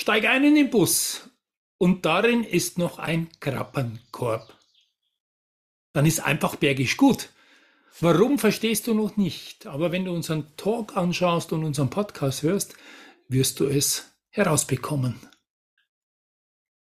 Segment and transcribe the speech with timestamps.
[0.00, 1.28] Steig ein in den Bus
[1.76, 4.56] und darin ist noch ein Krappenkorb.
[5.92, 7.28] Dann ist einfach bergisch gut.
[8.00, 9.66] Warum verstehst du noch nicht?
[9.66, 12.76] Aber wenn du unseren Talk anschaust und unseren Podcast hörst,
[13.28, 15.20] wirst du es herausbekommen.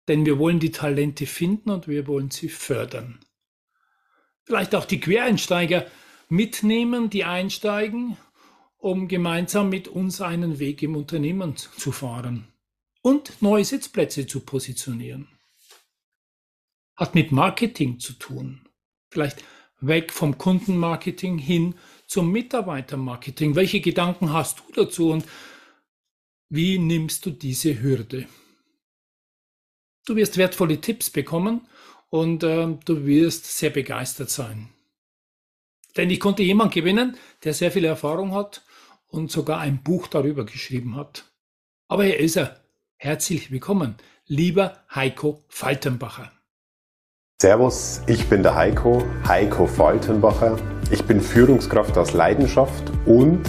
[0.06, 3.18] Denn wir wollen die Talente finden und wir wollen sie fördern.
[4.44, 5.86] Vielleicht auch die Quereinsteiger
[6.28, 8.16] mitnehmen, die einsteigen,
[8.76, 12.46] um gemeinsam mit uns einen Weg im Unternehmen zu fahren
[13.02, 15.28] und neue Sitzplätze zu positionieren.
[16.96, 18.68] Hat mit Marketing zu tun.
[19.10, 19.44] Vielleicht
[19.80, 21.74] weg vom Kundenmarketing hin
[22.06, 23.54] zum Mitarbeitermarketing.
[23.54, 25.24] Welche Gedanken hast du dazu und
[26.48, 28.26] wie nimmst du diese Hürde?
[30.06, 31.68] Du wirst wertvolle Tipps bekommen
[32.08, 34.70] und äh, du wirst sehr begeistert sein.
[35.96, 38.64] Denn ich konnte jemanden gewinnen, der sehr viel Erfahrung hat
[39.08, 41.30] und sogar ein Buch darüber geschrieben hat.
[41.88, 42.62] Aber hier ist er,
[43.00, 43.94] Herzlich willkommen,
[44.26, 46.32] lieber Heiko Faltenbacher.
[47.40, 50.58] Servus, ich bin der Heiko, Heiko Faltenbacher.
[50.90, 53.44] Ich bin Führungskraft aus Leidenschaft und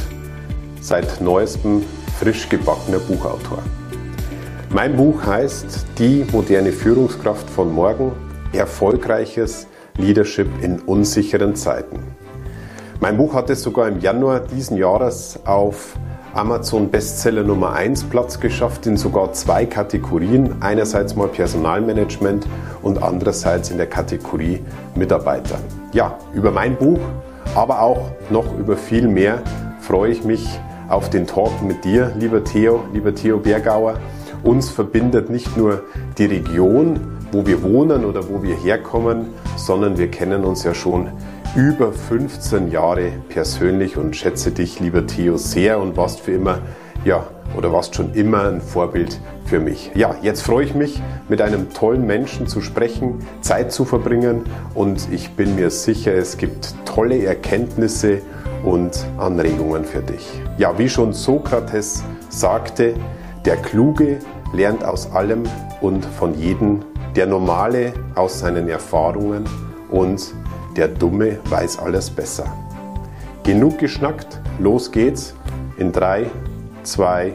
[0.82, 1.84] seit neuestem
[2.20, 3.64] frisch gebackener Buchautor.
[4.70, 8.12] Mein Buch heißt Die moderne Führungskraft von morgen,
[8.54, 9.66] erfolgreiches
[9.98, 12.04] Leadership in unsicheren Zeiten.
[13.00, 15.98] Mein Buch hat es sogar im Januar diesen Jahres auf
[16.34, 20.62] Amazon Bestseller Nummer 1 Platz geschafft in sogar zwei Kategorien.
[20.62, 22.46] Einerseits mal Personalmanagement
[22.84, 24.60] und andererseits in der Kategorie
[24.96, 25.60] Mitarbeiter.
[25.92, 27.00] Ja, über mein Buch,
[27.56, 29.42] aber auch noch über viel mehr
[29.82, 30.48] freue ich mich
[30.88, 33.96] auf den Talk mit dir, lieber Theo, lieber Theo Bergauer.
[34.44, 35.84] Uns verbindet nicht nur
[36.18, 41.10] die Region, wo wir wohnen oder wo wir herkommen, sondern wir kennen uns ja schon
[41.56, 46.60] über 15 Jahre persönlich und schätze dich, lieber Theo, sehr und warst für immer,
[47.06, 47.28] ja,
[47.58, 49.92] oder warst schon immer ein Vorbild für mich.
[49.96, 54.44] Ja, jetzt freue ich mich, mit einem tollen Menschen zu sprechen, Zeit zu verbringen
[54.76, 58.22] und ich bin mir sicher, es gibt tolle Erkenntnisse
[58.64, 60.30] und Anregungen für dich.
[60.58, 62.94] Ja, wie schon Sokrates sagte,
[63.46, 64.20] der Kluge
[64.54, 65.44] lernt aus allem
[65.82, 66.82] und von jedem,
[67.16, 69.46] der Normale aus seinen Erfahrungen
[69.90, 70.34] und
[70.76, 72.46] der Dumme weiß alles besser.
[73.44, 75.36] Genug geschnackt, los geht's.
[75.78, 76.30] In 3,
[76.84, 77.34] 2,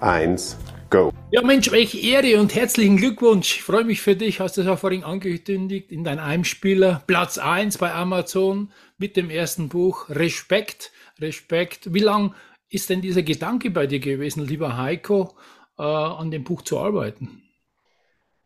[0.00, 0.56] 1,
[0.90, 1.12] go.
[1.30, 3.56] Ja, Mensch, welche Ehre und herzlichen Glückwunsch.
[3.56, 7.38] Ich freue mich für dich, hast du es ja vorhin angekündigt, in dein Heimspieler Platz
[7.38, 10.92] 1 bei Amazon mit dem ersten Buch Respekt.
[11.20, 11.94] Respekt.
[11.94, 12.34] Wie lang
[12.68, 15.34] ist denn dieser Gedanke bei dir gewesen, lieber Heiko,
[15.78, 17.43] äh, an dem Buch zu arbeiten?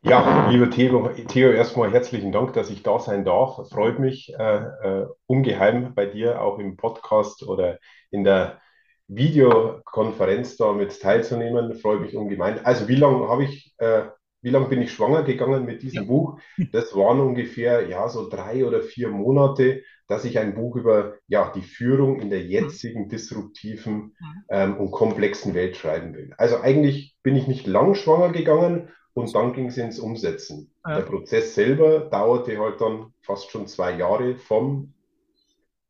[0.03, 3.69] Ja, lieber Theo, Theo, erstmal herzlichen Dank, dass ich da sein darf.
[3.69, 7.81] Freut mich äh, äh, ungeheim bei dir auch im Podcast oder
[8.13, 8.61] in der
[9.09, 11.75] Videokonferenz da mit teilzunehmen.
[11.75, 12.65] Freut mich ungemein.
[12.65, 14.03] Also wie lange habe ich, äh,
[14.41, 16.09] wie lange bin ich schwanger gegangen mit diesem ja.
[16.09, 16.39] Buch?
[16.73, 21.51] Das waren ungefähr ja so drei oder vier Monate, dass ich ein Buch über ja
[21.53, 24.15] die Führung in der jetzigen disruptiven
[24.49, 26.33] ähm, und komplexen Welt schreiben will.
[26.39, 30.71] Also eigentlich bin ich nicht lang schwanger gegangen und dann ging es ins Umsetzen.
[30.87, 30.97] Ja.
[30.97, 34.95] Der Prozess selber dauerte halt dann fast schon zwei Jahre vom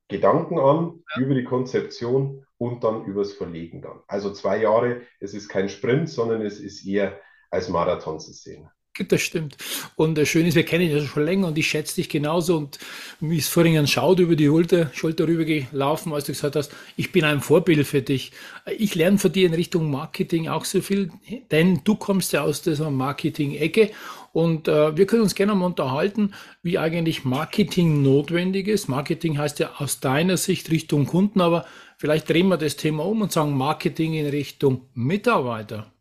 [0.09, 1.23] Gedanken an, ja.
[1.23, 4.01] über die Konzeption und dann übers Verlegen dann.
[4.07, 8.69] Also zwei Jahre, es ist kein Sprint, sondern es ist eher als Marathon zu sehen.
[9.09, 9.57] Das stimmt.
[9.95, 12.57] Und das Schöne ist, wir kennen dich ja schon länger und ich schätze dich genauso.
[12.57, 12.79] Und
[13.21, 16.73] mir ist vorhin ein Schaut über die Schulter, Schulter rüber gelaufen, als du gesagt hast,
[16.97, 18.33] ich bin ein Vorbild für dich.
[18.77, 21.11] Ich lerne von dir in Richtung Marketing auch so viel,
[21.51, 23.91] denn du kommst ja aus dieser Marketing-Ecke
[24.33, 28.89] und äh, wir können uns gerne mal unterhalten, wie eigentlich Marketing notwendig ist.
[28.89, 31.65] Marketing heißt ja aus deiner Sicht Richtung Kunden, aber
[31.97, 35.93] vielleicht drehen wir das Thema um und sagen Marketing in Richtung Mitarbeiter.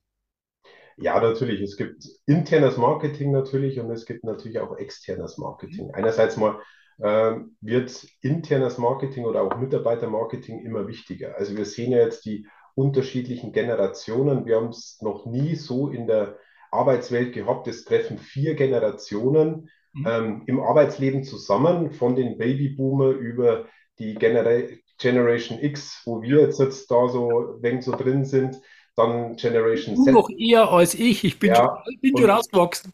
[0.97, 1.61] Ja, natürlich.
[1.61, 5.91] Es gibt internes Marketing natürlich und es gibt natürlich auch externes Marketing.
[5.93, 6.59] Einerseits mal
[6.99, 11.35] äh, wird internes Marketing oder auch Mitarbeitermarketing immer wichtiger.
[11.37, 14.45] Also wir sehen ja jetzt die unterschiedlichen Generationen.
[14.45, 16.37] Wir haben es noch nie so in der
[16.71, 17.67] Arbeitswelt gehabt.
[17.67, 20.07] Es treffen vier Generationen mhm.
[20.07, 23.65] ähm, im Arbeitsleben zusammen, von den Babyboomer über
[23.99, 24.63] die Genera
[24.99, 28.59] Generation X, wo wir jetzt, jetzt da so, wenn so drin sind,
[28.97, 30.13] dann Generation du Z.
[30.13, 31.23] noch eher als ich.
[31.23, 31.81] Ich bin, Ja.
[31.85, 32.93] schon, bin schon rausgewachsen.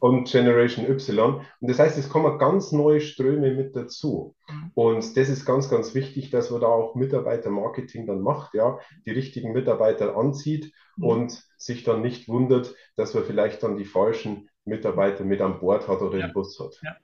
[0.00, 1.18] und Generation Y.
[1.60, 4.34] Und das heißt, es kommen ganz neue Ströme mit dazu.
[4.48, 4.70] Mhm.
[4.74, 9.10] Und das ist ganz, ganz wichtig, dass man da auch Mitarbeitermarketing dann macht, ja, die
[9.12, 11.04] richtigen Mitarbeiter anzieht Mhm.
[11.04, 15.88] und sich dann nicht wundert, dass man vielleicht dann die falschen Mitarbeiter mit an Bord
[15.88, 16.26] hat oder Ja.
[16.26, 16.78] im Bus hat.
[16.82, 16.96] Ja.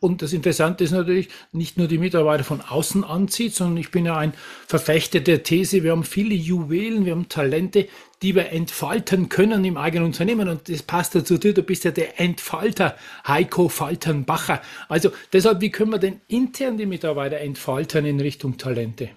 [0.00, 4.06] Und das Interessante ist natürlich, nicht nur die Mitarbeiter von außen anzieht, sondern ich bin
[4.06, 4.34] ja ein
[4.66, 7.88] Verfechter der These, wir haben viele Juwelen, wir haben Talente,
[8.22, 10.48] die wir entfalten können im eigenen Unternehmen.
[10.48, 12.96] Und das passt dazu du bist ja der Entfalter,
[13.26, 14.62] Heiko Faltenbacher.
[14.88, 19.10] Also deshalb, wie können wir denn intern die Mitarbeiter entfalten in Richtung Talente?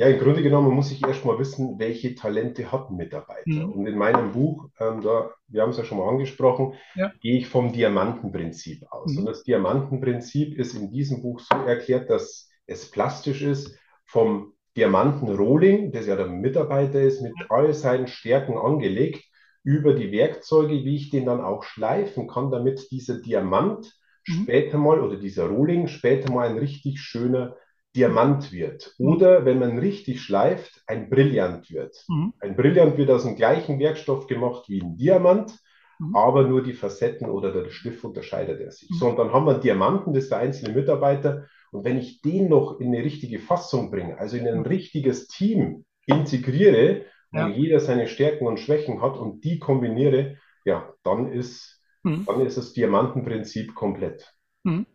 [0.00, 3.66] Ja, im Grunde genommen muss ich erst mal wissen, welche Talente hat ein Mitarbeiter.
[3.66, 3.72] Mhm.
[3.72, 7.12] Und in meinem Buch, ähm, da, wir haben es ja schon mal angesprochen, Ja.
[7.20, 9.12] gehe ich vom Diamantenprinzip aus.
[9.12, 9.18] Mhm.
[9.18, 15.92] Und das Diamantenprinzip ist in diesem Buch so erklärt, dass es plastisch ist, vom Diamantenrohling,
[15.92, 19.22] das ja der Mitarbeiter ist, mit all seinen Stärken angelegt,
[19.64, 23.94] über die Werkzeuge, wie ich den dann auch schleifen kann, damit dieser Diamant
[24.26, 24.44] Mhm.
[24.44, 27.56] später mal oder dieser Rohling später mal ein richtig schöner
[27.96, 28.94] Diamant wird.
[28.98, 29.06] Mhm.
[29.08, 31.96] Oder wenn man richtig schleift, ein Brillant wird.
[32.08, 32.32] Mhm.
[32.40, 35.52] Ein Brillant wird aus dem gleichen Werkstoff gemacht wie ein Diamant,
[35.98, 36.16] Mhm.
[36.16, 38.90] aber nur die Facetten oder der Schliff unterscheidet er sich.
[38.90, 38.94] Mhm.
[38.94, 41.46] So, und dann haben wir einen Diamanten, das ist der einzelne Mitarbeiter.
[41.72, 44.66] Und wenn ich den noch in eine richtige Fassung bringe, also in ein Mhm.
[44.66, 47.02] richtiges Team integriere,
[47.32, 47.48] wo Ja.
[47.48, 52.24] jeder seine Stärken und Schwächen hat und die kombiniere, ja, dann ist, Mhm.
[52.26, 54.32] dann ist das Diamantenprinzip komplett.
[54.62, 54.86] Mhm.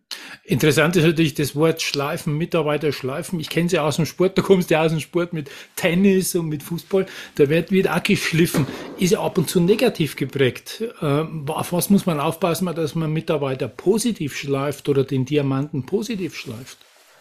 [0.44, 3.39] Interessant ist natürlich das Wort Schleifen, Mitarbeiter schleifen.
[3.39, 6.35] Ich kenne sie aus dem Sport, da kommst du ja aus dem Sport mit Tennis
[6.35, 7.06] und mit Fußball.
[7.35, 8.67] Da wird wieder auch geschliffen.
[8.97, 10.83] Ist ja ab und zu negativ geprägt.
[11.01, 16.35] Ähm, auf was muss man aufpassen, dass man Mitarbeiter positiv schleift oder den Diamanten positiv
[16.35, 16.77] schleift?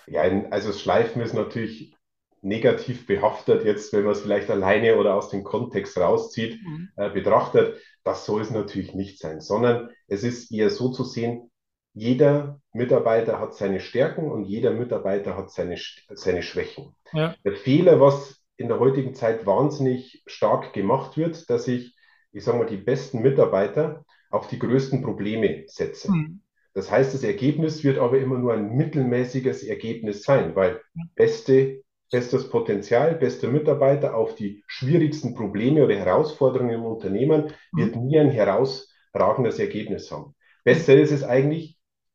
[0.07, 1.95] Ja, also Schleifen ist natürlich
[2.43, 6.59] negativ behaftet, jetzt wenn man es vielleicht alleine oder aus dem Kontext rauszieht,
[6.97, 7.79] äh, betrachtet.
[8.05, 11.51] Das soll es natürlich nicht sein, sondern es ist eher so zu sehen,
[11.95, 15.77] jeder Mitarbeiter hat seine Stärken und jeder Mitarbeiter hat seine,
[16.11, 16.95] seine Schwächen.
[17.13, 17.35] Ja.
[17.45, 21.95] Der Fehler, was in der heutigen Zeit wahnsinnig stark gemacht wird, dass ich,
[22.33, 26.11] ich sage mal, die besten Mitarbeiter auf die größten Probleme setze.
[26.11, 26.41] Mhm.
[26.75, 30.81] Das heißt, das Ergebnis wird aber immer nur ein mittelmäßiges Ergebnis sein, weil
[31.15, 38.19] beste, bestes Potenzial, beste Mitarbeiter auf die schwierigsten Probleme oder Herausforderungen im Unternehmen wird nie
[38.19, 40.35] ein herausragendes Ergebnis haben.
[40.65, 41.74] Besser ist es eigentlich,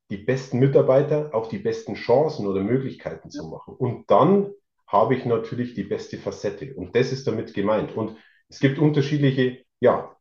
[0.09, 3.75] die besten Mitarbeiter auf die besten Chancen oder Möglichkeiten zu machen.
[3.75, 4.51] Und dann
[4.87, 6.73] habe ich natürlich die beste Facette.
[6.75, 7.95] Und das ist damit gemeint.
[7.95, 8.17] Und
[8.49, 10.15] es gibt unterschiedliche, ja,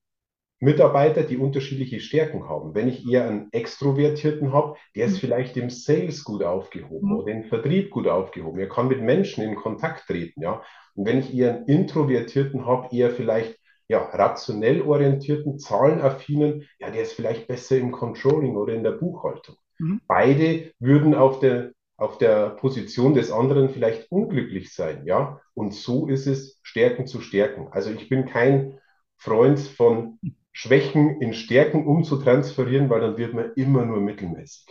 [0.61, 2.75] Mitarbeiter, die unterschiedliche Stärken haben.
[2.75, 5.19] Wenn ich eher einen Extrovertierten habe, der ist Mhm.
[5.19, 7.17] vielleicht im Sales gut aufgehoben Mhm.
[7.17, 8.58] oder im Vertrieb gut aufgehoben.
[8.58, 10.62] Er kann mit Menschen in Kontakt treten, ja.
[10.94, 13.56] Und wenn ich eher einen Introvertierten habe, eher vielleicht
[13.88, 19.56] ja, rationell orientierten, zahlenaffinen, ja, der ist vielleicht besser im Controlling oder in der Buchhaltung.
[19.79, 20.01] Mhm.
[20.07, 25.41] Beide würden auf der, auf der Position des anderen vielleicht unglücklich sein, ja.
[25.55, 27.69] Und so ist es, Stärken zu stärken.
[27.71, 28.79] Also ich bin kein
[29.17, 30.19] Freund von
[30.53, 34.67] Schwächen in Stärken umzutransferieren, weil dann wird man immer nur mittelmäßig.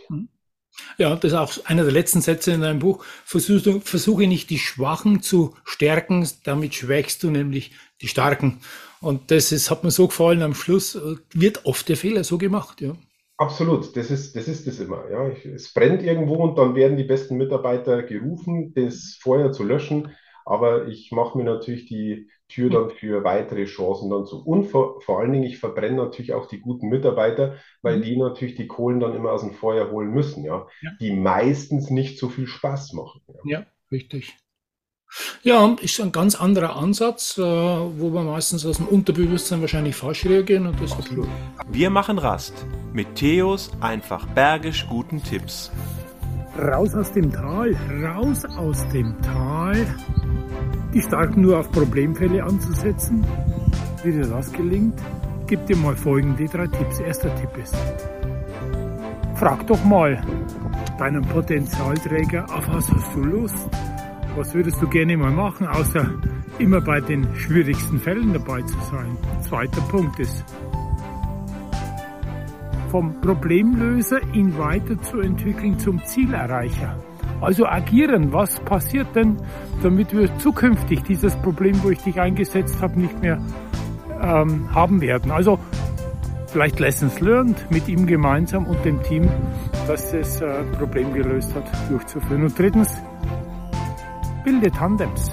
[0.96, 3.04] Ja, das ist auch einer der letzten Sätze in deinem Buch.
[3.24, 8.60] Versuche, versuche nicht die Schwachen zu stärken, damit schwächst du nämlich die Starken.
[9.00, 10.98] Und das ist, hat mir so gefallen am Schluss,
[11.32, 12.94] wird oft der Fehler so gemacht, ja.
[13.38, 15.08] Absolut, das ist, das ist es immer.
[15.10, 15.28] Ja.
[15.28, 20.14] Es brennt irgendwo und dann werden die besten Mitarbeiter gerufen, das Feuer zu löschen.
[20.44, 24.44] Aber ich mache mir natürlich die Tür dann für weitere Chancen dann zu.
[24.44, 28.02] Und vor, vor allen Dingen, ich verbrenne natürlich auch die guten Mitarbeiter, weil Mhm.
[28.02, 30.66] die natürlich die Kohlen dann immer aus dem Feuer holen müssen, ja.
[30.80, 30.90] Ja.
[31.00, 33.20] Die meistens nicht so viel Spaß machen.
[33.28, 33.40] Ja.
[33.42, 34.36] Ja, richtig.
[35.42, 40.26] Ja, ist ein ganz anderer Ansatz, äh, wo wir meistens aus dem Unterbewusstsein wahrscheinlich falsch
[40.26, 41.28] reagieren und das Absolut.
[41.70, 45.70] Wir machen Rast mit Theos einfach bergisch guten Tipps.
[46.58, 49.86] Raus aus dem Tal, raus aus dem Tal.
[50.92, 53.24] Die Starken nur auf Problemfälle anzusetzen.
[54.02, 54.98] Wie dir das gelingt,
[55.46, 56.98] gib dir mal folgende drei Tipps.
[56.98, 57.76] Erster Tipp ist,
[59.36, 60.20] frag doch mal
[60.98, 63.68] deinen Potenzialträger, auf was hast du Lust?
[64.38, 66.08] Was würdest du gerne mal machen, außer
[66.60, 69.18] immer bei den schwierigsten Fällen dabei zu sein?
[69.40, 70.44] Zweiter Punkt ist,
[72.88, 76.96] vom Problemlöser ihn weiterzuentwickeln zum Zielerreicher.
[77.40, 79.38] Also agieren, was passiert denn,
[79.82, 83.40] damit wir zukünftig dieses Problem, wo ich dich eingesetzt habe, nicht mehr
[84.22, 85.32] ähm, haben werden.
[85.32, 85.58] Also
[86.46, 89.28] vielleicht Lessons learned mit ihm gemeinsam und dem Team,
[89.88, 92.44] das das äh, Problem gelöst hat, durchzuführen.
[92.44, 93.02] Und drittens,
[94.48, 95.32] bilde Tandems.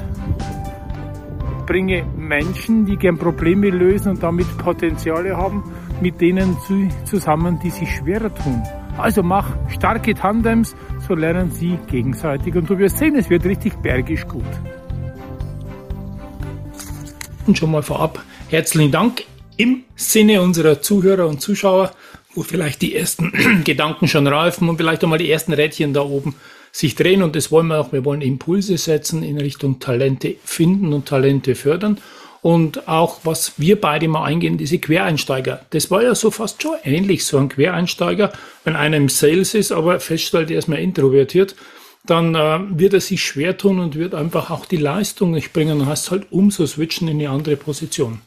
[1.65, 5.63] bringe Menschen, die gern Probleme lösen und damit Potenziale haben,
[6.01, 6.57] mit denen
[7.05, 8.61] zusammen, die sich schwerer tun.
[8.97, 10.75] Also mach starke Tandems,
[11.07, 14.43] so lernen sie gegenseitig und du wirst sehen, es wird richtig bergisch gut.
[17.47, 19.23] Und schon mal vorab herzlichen Dank
[19.55, 21.93] im Sinne unserer Zuhörer und Zuschauer,
[22.33, 23.31] wo vielleicht die ersten
[23.63, 26.35] Gedanken schon reifen und vielleicht auch mal die ersten Rädchen da oben
[26.75, 27.23] sich drehen.
[27.23, 27.93] Und das wollen wir auch.
[27.93, 31.99] Wir wollen Impulse setzen in Richtung Talente finden und Talente fördern.
[32.41, 35.65] Und auch, was wir beide mal eingehen, diese Quereinsteiger.
[35.69, 38.33] Das war ja so fast schon ähnlich, so ein Quereinsteiger.
[38.65, 41.55] Wenn einer im Sales ist, aber feststellt, er ist mehr introvertiert,
[42.05, 45.79] dann äh, wird er sich schwer tun und wird einfach auch die Leistung nicht bringen.
[45.79, 48.21] Dann heißt es halt umso switchen in eine andere Position.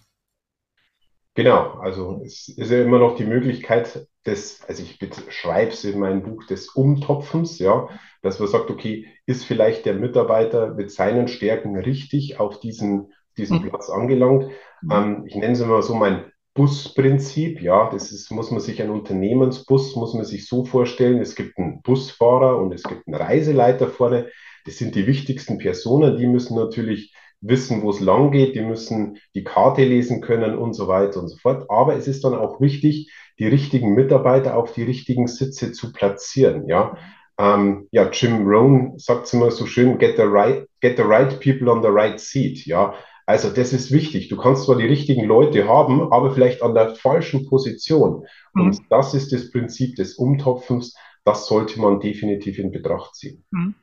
[1.38, 6.00] Genau, also es ist ja immer noch die Möglichkeit des, also ich beschreibe es in
[6.00, 7.88] meinem Buch, des Umtopfens, ja,
[8.22, 13.62] dass man sagt, okay, ist vielleicht der Mitarbeiter mit seinen Stärken richtig auf diesen, diesen
[13.62, 13.68] mhm.
[13.68, 14.48] Platz angelangt?
[14.82, 14.90] Mhm.
[14.90, 18.90] Ähm, ich nenne es immer so mein Busprinzip, ja, das ist, muss man sich ein
[18.90, 23.86] Unternehmensbus, muss man sich so vorstellen, es gibt einen Busfahrer und es gibt einen Reiseleiter
[23.86, 24.28] vorne,
[24.64, 29.18] das sind die wichtigsten Personen, die müssen natürlich wissen, wo es lang geht, die müssen
[29.34, 31.66] die Karte lesen können und so weiter und so fort.
[31.68, 36.66] Aber es ist dann auch wichtig, die richtigen Mitarbeiter auf die richtigen Sitze zu platzieren.
[36.68, 36.96] Ja,
[37.38, 41.38] ähm, ja Jim Rohn sagt es immer so schön, get the, right, get the right
[41.40, 42.66] people on the right seat.
[42.66, 42.94] Ja,
[43.26, 44.28] also das ist wichtig.
[44.28, 48.24] Du kannst zwar die richtigen Leute haben, aber vielleicht an der falschen Position.
[48.54, 48.62] Mhm.
[48.62, 50.96] Und das ist das Prinzip des Umtopfens.
[51.24, 53.44] Das sollte man definitiv in Betracht ziehen.
[53.50, 53.74] Mhm.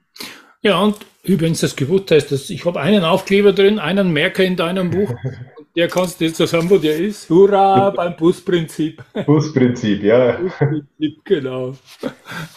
[0.65, 4.55] Ja, und übrigens, das gewusst heißt, dass ich habe einen Aufkleber drin, einen Merker in
[4.55, 5.13] deinem Buch.
[5.75, 7.29] Der kannst du jetzt sagen, wo der ist.
[7.29, 9.03] Hurra beim Busprinzip.
[9.25, 10.37] Busprinzip, ja.
[10.37, 11.75] Busprinzip, genau.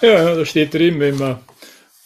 [0.00, 1.40] Ja, da steht drin, wenn man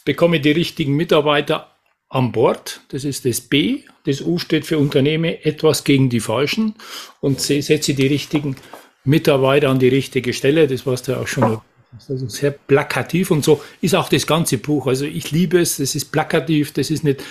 [0.05, 1.69] bekomme die richtigen Mitarbeiter
[2.09, 6.73] an Bord, das ist das B, das U steht für Unternehmen etwas gegen die Falschen
[7.21, 8.55] und setze die richtigen
[9.03, 11.61] Mitarbeiter an die richtige Stelle, das warst du ja auch schon
[12.09, 14.87] also sehr plakativ und so ist auch das ganze Buch.
[14.87, 17.23] Also ich liebe es, es ist plakativ, das ist nicht,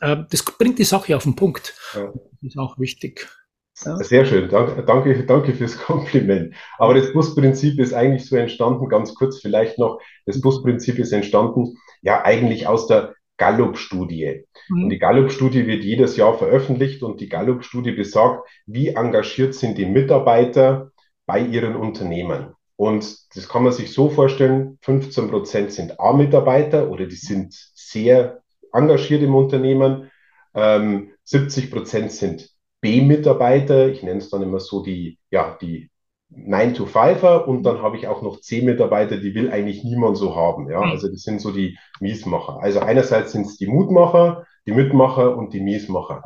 [0.00, 1.74] äh, das bringt die Sache auf den Punkt.
[1.94, 2.06] Ja.
[2.06, 3.28] Das ist auch wichtig.
[3.84, 3.96] Ja.
[3.96, 6.54] Sehr schön, danke, danke, danke fürs Kompliment.
[6.78, 11.76] Aber das Busprinzip ist eigentlich so entstanden, ganz kurz vielleicht noch, das Busprinzip ist entstanden,
[12.02, 14.44] ja eigentlich aus der Gallup-Studie.
[14.68, 14.84] Mhm.
[14.84, 19.86] Und die Gallup-Studie wird jedes Jahr veröffentlicht und die Gallup-Studie besagt, wie engagiert sind die
[19.86, 20.90] Mitarbeiter
[21.26, 22.54] bei ihren Unternehmen.
[22.80, 28.40] Und das kann man sich so vorstellen, 15 Prozent sind A-Mitarbeiter oder die sind sehr
[28.72, 30.10] engagiert im Unternehmen.
[30.54, 32.48] Ähm, 70 Prozent sind
[32.80, 33.88] B-Mitarbeiter.
[33.88, 35.90] Ich nenne es dann immer so die, ja, die
[36.36, 40.70] 9-to-5er und dann habe ich auch noch C-Mitarbeiter, die will eigentlich niemand so haben.
[40.70, 40.90] Ja, hm.
[40.90, 42.60] also das sind so die Miesmacher.
[42.60, 46.22] Also einerseits sind es die Mutmacher, die Mitmacher und die Miesmacher.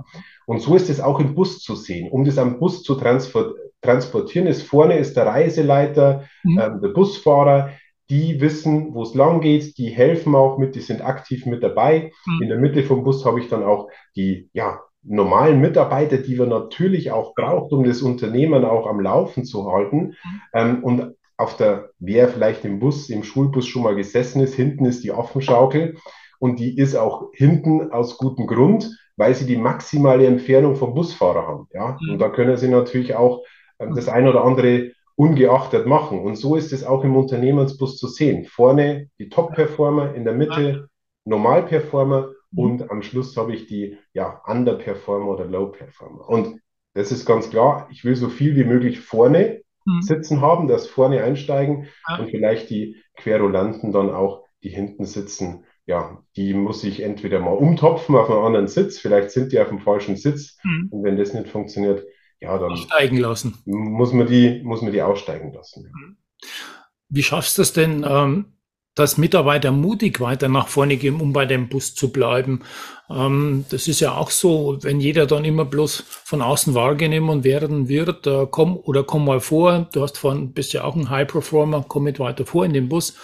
[0.46, 2.10] Und so ist es auch im Bus zu sehen.
[2.10, 6.58] Um das am Bus zu transportieren ist, vorne ist der Reiseleiter, mhm.
[6.58, 7.70] ähm, der Busfahrer,
[8.10, 12.12] die wissen, wo es lang geht, die helfen auch mit, die sind aktiv mit dabei.
[12.26, 12.42] Mhm.
[12.42, 16.46] In der Mitte vom Bus habe ich dann auch die ja, normalen Mitarbeiter, die wir
[16.46, 19.96] natürlich auch braucht, um das Unternehmen auch am Laufen zu halten.
[19.96, 20.40] Mhm.
[20.52, 24.84] Ähm, und auf der, wer vielleicht im Bus, im Schulbus schon mal gesessen ist, hinten
[24.84, 25.96] ist die Affenschaukel
[26.38, 31.46] und die ist auch hinten aus gutem Grund, weil sie die maximale Entfernung vom Busfahrer
[31.46, 31.68] haben.
[31.72, 32.12] Ja, mhm.
[32.12, 33.42] und da können sie natürlich auch
[33.78, 36.20] ähm, das ein oder andere ungeachtet machen.
[36.20, 38.44] Und so ist es auch im Unternehmensbus zu sehen.
[38.44, 40.88] Vorne die Top-Performer, in der Mitte
[41.24, 42.30] Normal-Performer.
[42.56, 46.28] Und am Schluss habe ich die ja, Underperformer oder Low-Performer.
[46.28, 46.60] Und
[46.94, 50.02] das ist ganz klar, ich will so viel wie möglich vorne mhm.
[50.02, 52.18] sitzen haben, dass vorne einsteigen ja.
[52.18, 57.52] und vielleicht die Querulanten dann auch, die hinten sitzen, ja, die muss ich entweder mal
[57.52, 60.88] umtopfen auf einen anderen Sitz, vielleicht sind die auf dem falschen Sitz mhm.
[60.90, 62.04] und wenn das nicht funktioniert,
[62.40, 63.58] ja, dann steigen lassen.
[63.64, 65.92] Muss man die, muss man die aussteigen lassen.
[65.92, 66.16] Mhm.
[67.08, 68.54] Wie schaffst du es denn, ähm,
[68.94, 72.62] dass Mitarbeiter mutig weiter nach vorne gehen, um bei dem Bus zu bleiben?
[73.10, 77.88] Ähm, das ist ja auch so, wenn jeder dann immer bloß von außen wahrgenommen werden
[77.88, 81.28] wird, äh, komm oder komm mal vor, du hast vorhin, bist ja auch ein High
[81.28, 83.14] Performer, komm mit weiter vor in den Bus.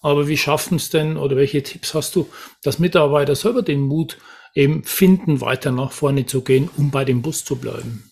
[0.00, 2.28] Aber wie schaffen es denn oder welche Tipps hast du,
[2.62, 4.18] dass Mitarbeiter selber den Mut
[4.54, 8.08] eben finden, weiter nach vorne zu gehen, um bei dem Bus zu bleiben?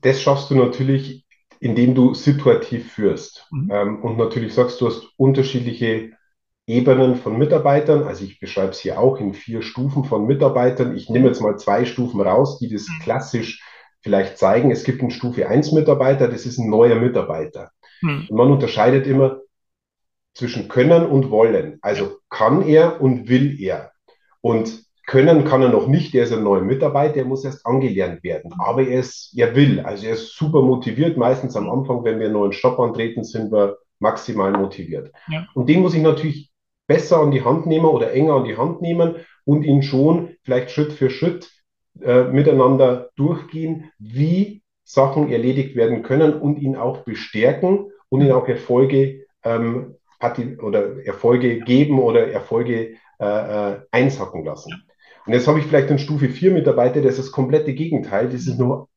[0.00, 1.25] das schaffst du natürlich,
[1.60, 3.46] indem du situativ führst.
[3.50, 3.70] Mhm.
[3.72, 6.12] Ähm, und natürlich sagst du, hast unterschiedliche
[6.66, 8.04] Ebenen von Mitarbeitern.
[8.04, 10.96] Also ich beschreibe es hier auch in vier Stufen von Mitarbeitern.
[10.96, 13.02] Ich nehme jetzt mal zwei Stufen raus, die das mhm.
[13.02, 13.62] klassisch
[14.02, 14.70] vielleicht zeigen.
[14.70, 17.70] Es gibt einen Stufe 1 Mitarbeiter, das ist ein neuer Mitarbeiter.
[18.02, 18.26] Mhm.
[18.28, 19.40] Und man unterscheidet immer
[20.34, 21.78] zwischen können und wollen.
[21.82, 23.92] Also kann er und will er.
[24.40, 28.24] Und können kann er noch nicht, er ist ein neuer Mitarbeiter, er muss erst angelernt
[28.24, 28.52] werden.
[28.58, 31.16] Aber er ist, er will, also er ist super motiviert.
[31.16, 35.12] Meistens am Anfang, wenn wir einen neuen Shop antreten, sind wir maximal motiviert.
[35.28, 35.46] Ja.
[35.54, 36.50] Und den muss ich natürlich
[36.88, 40.70] besser an die Hand nehmen oder enger an die Hand nehmen und ihn schon vielleicht
[40.70, 41.50] Schritt für Schritt
[42.02, 48.46] äh, miteinander durchgehen, wie Sachen erledigt werden können und ihn auch bestärken und ihn auch
[48.48, 49.94] Erfolge ähm,
[50.62, 54.72] oder Erfolge geben oder Erfolge äh, äh, einsacken lassen.
[55.26, 58.28] Und jetzt habe ich vielleicht einen Stufe 4 Mitarbeiter, das ist das komplette Gegenteil.
[58.28, 58.88] Das ist nur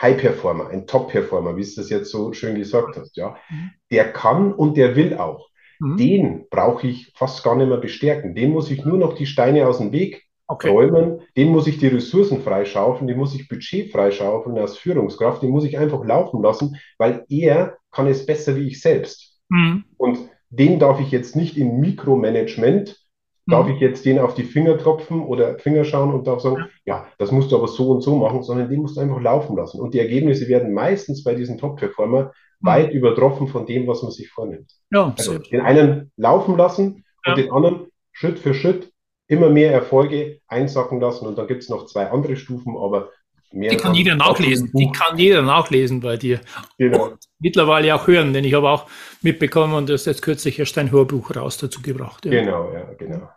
[0.00, 3.16] High-Performer, ein Top-Performer, wie du das jetzt so schön gesagt hast.
[3.16, 3.36] Ja.
[3.50, 3.70] Mhm.
[3.90, 5.48] Der kann und der will auch.
[5.80, 5.96] Mhm.
[5.96, 8.34] Den brauche ich fast gar nicht mehr bestärken.
[8.34, 10.68] Den muss ich nur noch die Steine aus dem Weg okay.
[10.68, 11.20] räumen.
[11.36, 15.42] Den muss ich die Ressourcen freischaufeln, den muss ich Budget freischaufeln als Führungskraft.
[15.42, 19.38] Den muss ich einfach laufen lassen, weil er kann es besser wie ich selbst.
[19.48, 19.84] Mhm.
[19.96, 20.18] Und
[20.50, 23.03] den darf ich jetzt nicht in Mikromanagement
[23.46, 23.74] Darf mhm.
[23.74, 27.30] ich jetzt den auf die Finger tropfen oder Finger schauen und darf sagen, ja, das
[27.30, 29.80] musst du aber so und so machen, sondern den musst du einfach laufen lassen.
[29.80, 32.66] Und die Ergebnisse werden meistens bei diesen Top-Performer mhm.
[32.66, 34.72] weit übertroffen von dem, was man sich vornimmt.
[34.90, 37.32] Ja, also den einen laufen lassen ja.
[37.32, 38.90] und den anderen Schritt für Schritt
[39.26, 41.26] immer mehr Erfolge einsacken lassen.
[41.26, 43.10] Und dann gibt es noch zwei andere Stufen, aber
[43.54, 43.70] mehr.
[43.70, 44.70] Die kann jeder nachlesen.
[44.74, 46.40] Die kann jeder nachlesen bei dir.
[46.78, 47.06] Genau.
[47.06, 48.86] Und mittlerweile auch hören, denn ich habe auch
[49.22, 52.24] mitbekommen und das jetzt kürzlich erst ein Hörbuch raus dazu gebracht.
[52.24, 52.30] Ja.
[52.30, 53.28] Genau, ja, genau.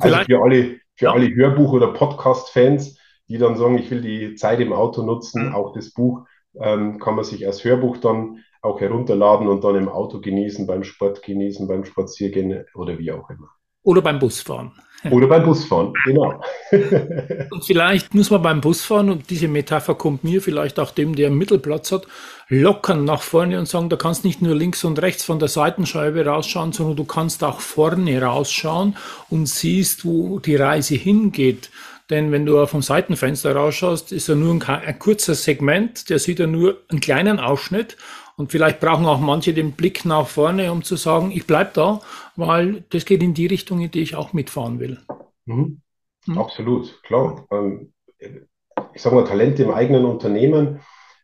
[0.00, 1.12] also für alle, für ja.
[1.12, 5.54] alle Hörbuch- oder Podcast-Fans, die dann sagen, ich will die Zeit im Auto nutzen, mhm.
[5.54, 6.26] auch das Buch
[6.60, 10.84] ähm, kann man sich als Hörbuch dann auch herunterladen und dann im Auto genießen, beim
[10.84, 13.48] Sport genießen, beim Spaziergehen oder wie auch immer.
[13.82, 14.72] Oder beim Busfahren.
[15.10, 16.40] Oder beim Busfahren, genau.
[17.50, 21.28] und vielleicht muss man beim Busfahren, und diese Metapher kommt mir vielleicht auch dem, der
[21.28, 22.06] einen Mittelplatz hat,
[22.48, 26.24] lockern nach vorne und sagen, da kannst nicht nur links und rechts von der Seitenscheibe
[26.24, 28.96] rausschauen, sondern du kannst auch vorne rausschauen
[29.30, 31.70] und siehst, wo die Reise hingeht.
[32.10, 36.40] Denn wenn du vom Seitenfenster rausschaust, ist ja nur ein, ein kurzer Segment, der sieht
[36.40, 37.96] ja nur einen kleinen Ausschnitt
[38.42, 42.00] und vielleicht brauchen auch manche den Blick nach vorne, um zu sagen, ich bleibe da,
[42.34, 44.98] weil das geht in die Richtung, in die ich auch mitfahren will.
[45.44, 45.80] Mhm.
[46.26, 46.38] Mhm.
[46.38, 47.46] Absolut, klar.
[47.52, 50.80] Ähm, ich sage mal, Talente im eigenen Unternehmen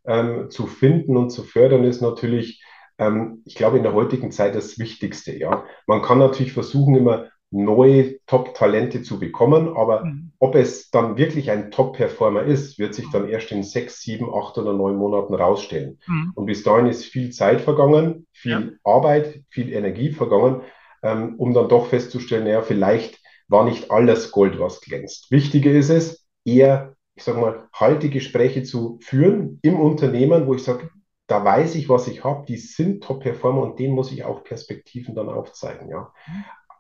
[0.07, 2.63] ähm, zu finden und zu fördern ist natürlich,
[2.99, 5.37] ähm, ich glaube, in der heutigen Zeit das Wichtigste.
[5.37, 9.77] Ja, man kann natürlich versuchen, immer neue Top-Talente zu bekommen.
[9.77, 10.33] Aber mhm.
[10.39, 14.59] ob es dann wirklich ein Top-Performer ist, wird sich dann erst in sechs, sieben, acht
[14.59, 15.99] oder neun Monaten rausstellen.
[16.07, 16.33] Mhm.
[16.35, 18.93] Und bis dahin ist viel Zeit vergangen, viel ja.
[18.93, 20.63] Arbeit, viel Energie vergangen,
[21.03, 25.31] ähm, um dann doch festzustellen, naja, vielleicht war nicht alles Gold, was glänzt.
[25.31, 30.63] Wichtiger ist es, eher, ich sage mal, halte Gespräche zu führen im Unternehmen, wo ich
[30.63, 30.91] sage,
[31.27, 35.15] da weiß ich, was ich habe, die sind Top-Performer und denen muss ich auch Perspektiven
[35.15, 35.89] dann aufzeigen.
[35.91, 36.13] Ja.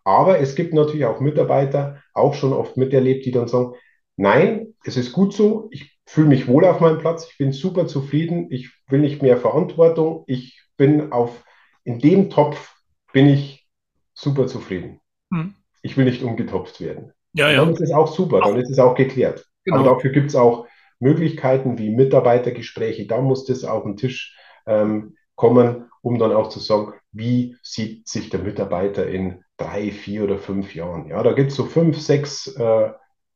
[0.09, 3.75] Aber es gibt natürlich auch Mitarbeiter, auch schon oft miterlebt, die dann sagen,
[4.16, 7.87] nein, es ist gut so, ich fühle mich wohl auf meinem Platz, ich bin super
[7.87, 11.44] zufrieden, ich will nicht mehr Verantwortung, ich bin auf,
[11.85, 12.75] in dem Topf
[13.12, 13.68] bin ich
[14.14, 15.03] super zufrieden.
[15.31, 15.55] Hm.
[15.83, 17.12] Ich will nicht umgetopft werden.
[17.35, 17.62] Ja, ja.
[17.62, 19.44] Dann ist es auch super, dann ist es auch geklärt.
[19.64, 19.81] Genau.
[19.81, 20.66] Aber dafür gibt es auch
[21.01, 24.35] Möglichkeiten wie Mitarbeitergespräche, da muss das auf den Tisch
[24.66, 30.25] ähm, kommen, um dann auch zu sagen, wie sieht sich der Mitarbeiter in drei, vier
[30.25, 31.09] oder fünf Jahren.
[31.09, 32.90] Ja, da gibt es so fünf, sechs äh,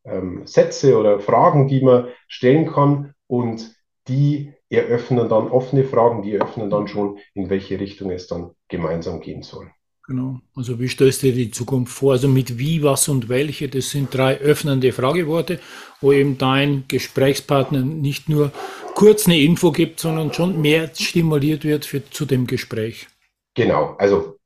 [0.04, 3.74] ähm, Sätze oder Fragen, die man stellen kann und
[4.08, 9.20] die eröffnen dann offene Fragen, die eröffnen dann schon, in welche Richtung es dann gemeinsam
[9.20, 9.70] gehen soll.
[10.08, 10.40] Genau.
[10.56, 12.12] Also wie stellst du dir die Zukunft vor?
[12.12, 15.60] Also mit wie, was und welche, das sind drei öffnende Frageworte,
[16.00, 18.50] wo eben dein Gesprächspartner nicht nur
[18.94, 23.06] kurz eine Info gibt, sondern schon mehr stimuliert wird für, zu dem Gespräch.
[23.54, 23.94] Genau.
[23.98, 24.38] Also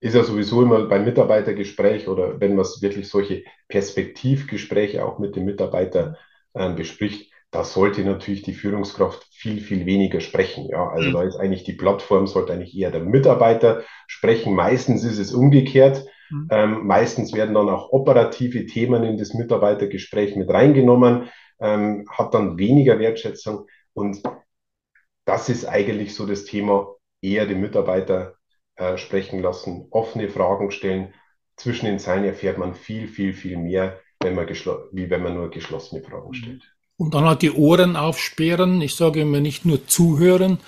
[0.00, 5.44] ist ja sowieso immer beim Mitarbeitergespräch oder wenn man wirklich solche Perspektivgespräche auch mit dem
[5.44, 6.16] Mitarbeiter
[6.54, 10.68] äh, bespricht, da sollte natürlich die Führungskraft viel, viel weniger sprechen.
[10.68, 11.12] Ja, also mhm.
[11.12, 14.54] da ist eigentlich die Plattform, sollte eigentlich eher der Mitarbeiter sprechen.
[14.54, 16.06] Meistens ist es umgekehrt.
[16.30, 16.48] Mhm.
[16.50, 21.28] Ähm, meistens werden dann auch operative Themen in das Mitarbeitergespräch mit reingenommen,
[21.60, 23.66] ähm, hat dann weniger Wertschätzung.
[23.94, 24.22] Und
[25.24, 28.34] das ist eigentlich so das Thema, eher den Mitarbeiter
[28.80, 31.12] äh, sprechen lassen, offene Fragen stellen.
[31.56, 35.50] Zwischen den Zeilen erfährt man viel, viel, viel mehr, wenn man wie wenn man nur
[35.50, 36.62] geschlossene Fragen stellt.
[36.96, 38.80] Und dann halt die Ohren aufsperren.
[38.80, 40.60] Ich sage immer nicht nur zuhören,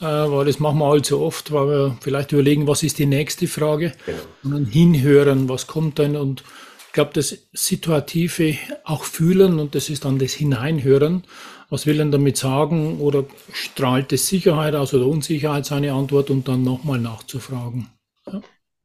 [0.00, 3.48] äh, weil das machen wir allzu oft, weil wir vielleicht überlegen, was ist die nächste
[3.48, 4.18] Frage, genau.
[4.44, 6.44] sondern hinhören, was kommt denn und
[6.86, 11.24] ich glaube, das Situative auch fühlen und das ist dann das Hineinhören
[11.68, 16.48] was will er damit sagen oder strahlt es Sicherheit aus oder Unsicherheit seine Antwort und
[16.48, 17.88] dann nochmal nachzufragen.
[18.26, 18.40] Ja.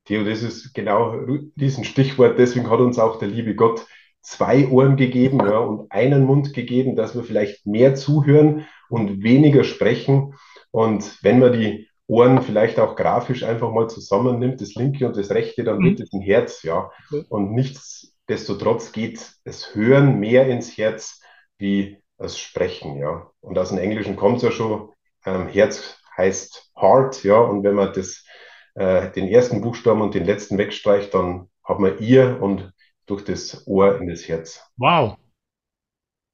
[0.06, 1.16] Theo, das ist genau
[1.56, 3.86] diesen Stichwort, deswegen hat uns auch der liebe Gott
[4.22, 9.64] zwei Ohren gegeben ja, und einen Mund gegeben, dass wir vielleicht mehr zuhören und weniger
[9.64, 10.36] sprechen.
[10.72, 15.32] Und wenn man die Ohren vielleicht auch grafisch einfach mal zusammennimmt, das linke und das
[15.32, 15.86] rechte, dann mhm.
[15.86, 16.92] wird es ein Herz, ja.
[17.30, 21.22] Und nichtsdestotrotz geht das Hören mehr ins Herz
[21.58, 23.30] wie das Sprechen, ja.
[23.42, 24.90] Und aus dem Englischen kommt es ja schon,
[25.26, 27.40] ähm, Herz heißt Heart, ja.
[27.40, 28.24] Und wenn man das,
[28.76, 32.72] äh, den ersten Buchstaben und den letzten wegstreicht, dann hat man ihr und
[33.06, 34.62] durch das Ohr in das Herz.
[34.78, 35.18] Wow.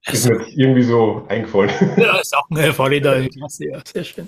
[0.06, 1.72] Ist mir irgendwie so eingefallen.
[1.98, 4.28] Ja, ist auch eine valide Klasse, ja, sehr schön.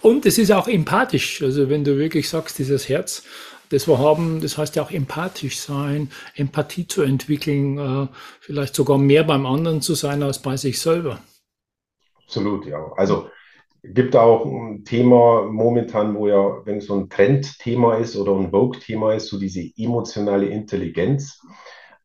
[0.00, 1.42] Und es ist auch empathisch.
[1.42, 3.24] Also wenn du wirklich sagst, dieses Herz,
[3.70, 8.08] das wir haben, das heißt ja auch empathisch sein, Empathie zu entwickeln, äh,
[8.40, 11.20] vielleicht sogar mehr beim anderen zu sein als bei sich selber.
[12.24, 12.92] Absolut, ja.
[12.96, 13.28] Also
[13.82, 19.14] gibt auch ein Thema momentan, wo ja, wenn so ein Trendthema ist oder ein Vogue-Thema
[19.14, 21.40] ist, so diese emotionale Intelligenz.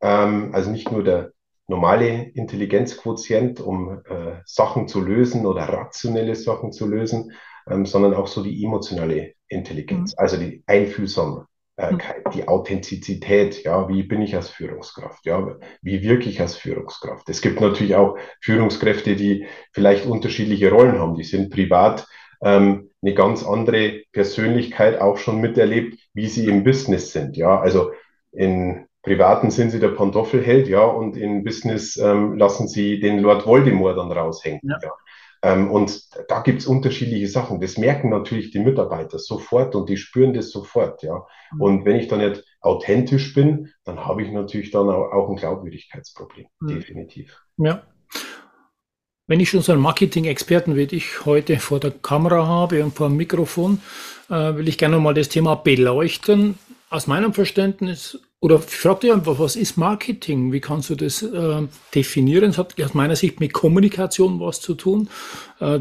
[0.01, 1.31] Ähm, also nicht nur der
[1.67, 7.31] normale Intelligenzquotient, um äh, Sachen zu lösen oder rationelle Sachen zu lösen,
[7.67, 10.19] ähm, sondern auch so die emotionale Intelligenz, mhm.
[10.19, 11.99] also die Einfühlsamkeit, mhm.
[12.33, 17.29] die Authentizität, ja, wie bin ich als Führungskraft, ja, wie wirke ich als Führungskraft.
[17.29, 22.07] Es gibt natürlich auch Führungskräfte, die vielleicht unterschiedliche Rollen haben, die sind privat
[22.41, 27.91] ähm, eine ganz andere Persönlichkeit auch schon miterlebt, wie sie im Business sind, ja, also
[28.31, 33.45] in Privaten sind sie der Pantoffelheld, ja, und in Business ähm, lassen sie den Lord
[33.45, 34.61] Voldemort dann raushängen.
[34.63, 34.77] Ja.
[34.81, 34.91] ja.
[35.43, 37.59] Ähm, und da gibt's unterschiedliche Sachen.
[37.59, 41.27] Das merken natürlich die Mitarbeiter sofort und die spüren das sofort, ja.
[41.51, 41.61] Mhm.
[41.61, 46.45] Und wenn ich dann nicht authentisch bin, dann habe ich natürlich dann auch, ein Glaubwürdigkeitsproblem,
[46.61, 46.67] mhm.
[46.69, 47.37] definitiv.
[47.57, 47.83] Ja.
[49.27, 53.09] Wenn ich schon so einen Marketing-Experten wie dich heute vor der Kamera habe und vor
[53.09, 53.81] dem Mikrofon,
[54.29, 56.57] äh, will ich gerne mal das Thema beleuchten.
[56.89, 60.51] Aus meinem Verständnis oder frage dich einfach, was ist Marketing?
[60.51, 61.61] Wie kannst du das äh,
[61.95, 62.49] definieren?
[62.49, 65.07] Es hat aus meiner Sicht mit Kommunikation was zu tun.
[65.61, 65.79] Äh,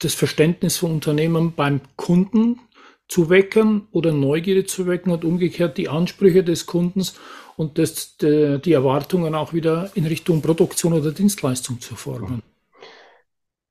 [0.00, 2.58] das Verständnis von Unternehmen beim Kunden
[3.06, 7.14] zu wecken oder Neugierde zu wecken und umgekehrt die Ansprüche des Kundens
[7.56, 12.42] und das, die, die Erwartungen auch wieder in Richtung Produktion oder Dienstleistung zu formen.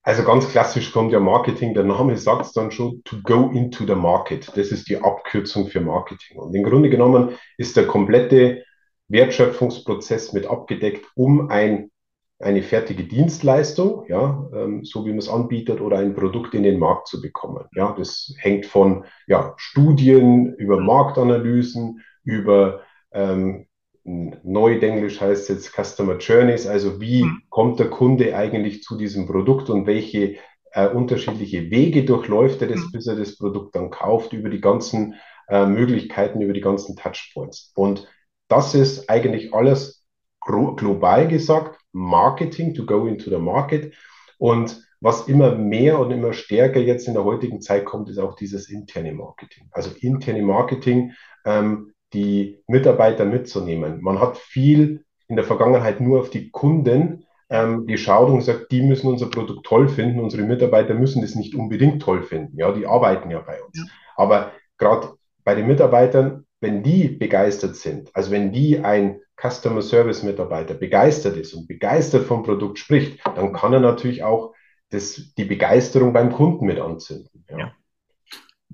[0.03, 3.85] Also ganz klassisch kommt ja Marketing, der Name sagt es dann schon, to go into
[3.85, 4.51] the market.
[4.55, 6.39] Das ist die Abkürzung für Marketing.
[6.39, 8.63] Und im Grunde genommen ist der komplette
[9.09, 11.91] Wertschöpfungsprozess mit abgedeckt, um ein,
[12.39, 16.79] eine fertige Dienstleistung, ja, ähm, so wie man es anbietet, oder ein Produkt in den
[16.79, 17.65] Markt zu bekommen.
[17.75, 23.67] Ja, das hängt von ja, Studien über Marktanalysen, über ähm,
[24.03, 27.41] Neudenglisch heißt jetzt Customer Journeys, also wie mhm.
[27.49, 30.37] kommt der Kunde eigentlich zu diesem Produkt und welche
[30.71, 32.91] äh, unterschiedliche Wege durchläuft er das, mhm.
[32.91, 35.15] bis er das Produkt dann kauft, über die ganzen
[35.49, 37.71] äh, Möglichkeiten, über die ganzen Touchpoints.
[37.75, 38.07] Und
[38.47, 40.03] das ist eigentlich alles
[40.39, 43.93] global gesagt, Marketing, to go into the market.
[44.37, 48.35] Und was immer mehr und immer stärker jetzt in der heutigen Zeit kommt, ist auch
[48.35, 49.67] dieses interne Marketing.
[49.71, 51.13] Also interne Marketing
[51.45, 54.01] ähm, die Mitarbeiter mitzunehmen.
[54.01, 58.81] Man hat viel in der Vergangenheit nur auf die Kunden ähm, geschaut und gesagt, die
[58.81, 60.19] müssen unser Produkt toll finden.
[60.19, 62.57] Unsere Mitarbeiter müssen das nicht unbedingt toll finden.
[62.57, 63.77] Ja, die arbeiten ja bei uns.
[63.77, 63.85] Ja.
[64.15, 70.23] Aber gerade bei den Mitarbeitern, wenn die begeistert sind, also wenn die ein Customer Service
[70.23, 74.53] Mitarbeiter begeistert ist und begeistert vom Produkt spricht, dann kann er natürlich auch
[74.89, 77.40] das, die Begeisterung beim Kunden mit anzünden.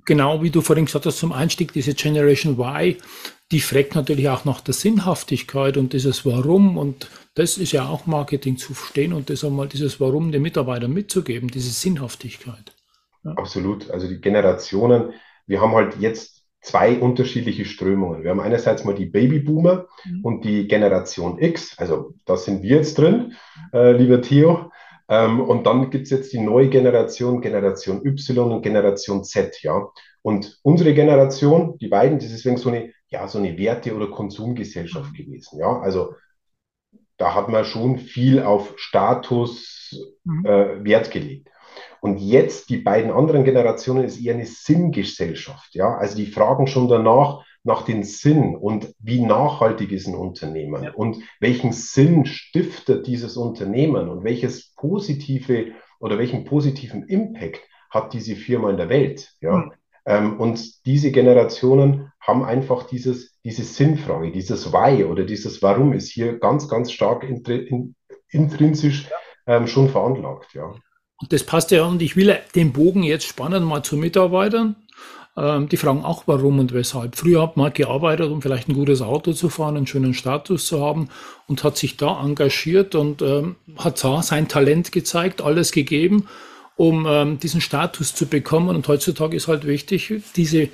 [0.07, 2.95] Genau wie du vorhin gesagt hast, zum Einstieg, diese Generation Y,
[3.51, 6.77] die fragt natürlich auch nach der Sinnhaftigkeit und dieses Warum.
[6.77, 10.93] Und das ist ja auch Marketing zu verstehen und das einmal dieses Warum den Mitarbeitern
[10.93, 12.73] mitzugeben, diese Sinnhaftigkeit.
[13.25, 13.33] Ja.
[13.33, 13.91] Absolut.
[13.91, 15.11] Also die Generationen,
[15.45, 18.23] wir haben halt jetzt zwei unterschiedliche Strömungen.
[18.23, 20.21] Wir haben einerseits mal die Babyboomer mhm.
[20.23, 21.77] und die Generation X.
[21.77, 23.33] Also da sind wir jetzt drin,
[23.73, 24.71] äh, lieber Theo.
[25.09, 29.87] Ähm, und dann gibt es jetzt die neue Generation, Generation Y und Generation Z, ja.
[30.21, 34.07] Und unsere Generation, die beiden, das ist deswegen so eine, ja, so eine Werte- oder
[34.07, 35.79] Konsumgesellschaft gewesen, ja.
[35.79, 36.15] Also
[37.17, 40.45] da hat man schon viel auf Status mhm.
[40.45, 41.49] äh, Wert gelegt.
[42.01, 45.95] Und jetzt die beiden anderen Generationen ist eher eine Sinngesellschaft, ja.
[45.97, 50.93] Also die fragen schon danach, nach dem Sinn und wie nachhaltig ist ein Unternehmen ja.
[50.93, 58.35] und welchen Sinn stiftet dieses Unternehmen und welches positive oder welchen positiven Impact hat diese
[58.35, 59.33] Firma in der Welt.
[59.41, 59.57] Ja?
[59.57, 59.71] Mhm.
[60.05, 66.09] Ähm, und diese Generationen haben einfach dieses, diese Sinnfrage, dieses Why oder dieses Warum ist
[66.09, 67.25] hier ganz, ganz stark
[68.29, 69.09] intrinsisch
[69.45, 70.53] ähm, schon veranlagt.
[70.53, 70.73] Ja.
[71.19, 74.75] Und das passt ja und ich will den Bogen jetzt spannen mal zu Mitarbeitern
[75.37, 77.15] ähm, die fragen auch warum und weshalb.
[77.15, 80.83] Früher hat man gearbeitet, um vielleicht ein gutes Auto zu fahren, einen schönen Status zu
[80.83, 81.09] haben
[81.45, 86.27] und hat sich da engagiert und ähm, hat da sein Talent gezeigt, alles gegeben,
[86.75, 88.75] um ähm, diesen Status zu bekommen.
[88.75, 90.69] Und heutzutage ist halt wichtig, diese,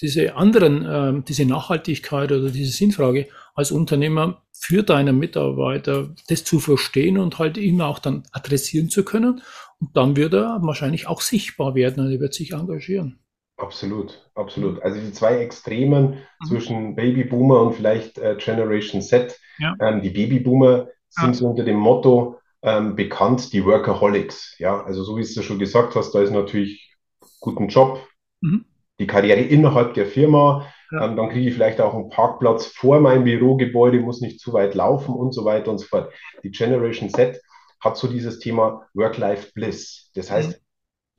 [0.00, 6.60] diese anderen, ähm, diese Nachhaltigkeit oder diese Sinnfrage als Unternehmer für deine Mitarbeiter das zu
[6.60, 9.42] verstehen und halt ihn auch dann adressieren zu können.
[9.80, 13.18] Und dann wird er wahrscheinlich auch sichtbar werden und er wird sich engagieren.
[13.58, 14.80] Absolut, absolut.
[14.82, 16.46] Also die zwei Extremen mhm.
[16.46, 19.38] zwischen Babyboomer und vielleicht äh, Generation Z.
[19.58, 19.74] Ja.
[19.80, 24.54] Ähm, die Babyboomer sind so unter dem Motto ähm, bekannt, die Workaholics.
[24.58, 26.96] Ja, also so wie du schon gesagt hast, da ist natürlich
[27.40, 28.00] guten Job,
[28.40, 28.64] mhm.
[29.00, 30.66] die Karriere innerhalb der Firma.
[30.92, 31.04] Ja.
[31.04, 34.76] Ähm, dann kriege ich vielleicht auch einen Parkplatz vor meinem Bürogebäude, muss nicht zu weit
[34.76, 36.12] laufen und so weiter und so fort.
[36.44, 37.40] Die Generation Z
[37.80, 40.10] hat so dieses Thema Work-Life-Bliss.
[40.14, 40.67] Das heißt, mhm.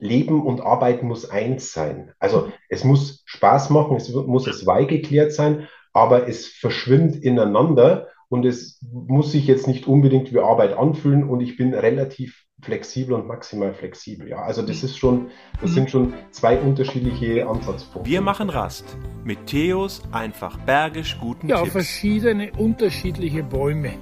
[0.00, 2.12] Leben und Arbeiten muss eins sein.
[2.18, 8.46] Also es muss Spaß machen, es muss es weihgeklärt sein, aber es verschwimmt ineinander und
[8.46, 13.26] es muss sich jetzt nicht unbedingt wie Arbeit anfühlen und ich bin relativ flexibel und
[13.26, 14.28] maximal flexibel.
[14.28, 18.08] Ja, also das ist schon, das sind schon zwei unterschiedliche Ansatzpunkte.
[18.08, 18.84] Wir machen Rast
[19.24, 21.72] mit Theos einfach bergisch guten ja, Tipps.
[21.72, 23.94] verschiedene unterschiedliche Bäume.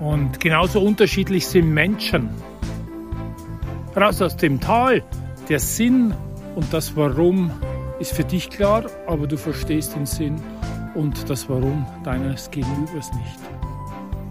[0.00, 2.30] Und genauso unterschiedlich sind Menschen
[4.00, 5.02] raus aus dem Tal.
[5.48, 6.14] Der Sinn
[6.54, 7.50] und das Warum
[7.98, 10.40] ist für dich klar, aber du verstehst den Sinn
[10.94, 13.38] und das Warum deines Gegenübers nicht.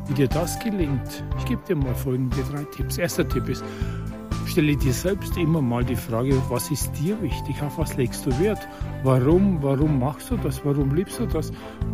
[0.07, 2.97] Wie dir das gelingt, ich gebe dir mal folgende drei Tipps.
[2.97, 3.63] Erster Tipp ist,
[4.57, 8.39] stelle dir selbst immer mal die Frage, was ist dir wichtig, auf was legst du
[8.39, 8.67] Wert,
[9.03, 11.51] warum, warum machst du das, warum liebst du das